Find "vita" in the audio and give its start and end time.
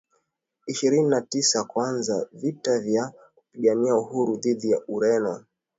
2.31-2.79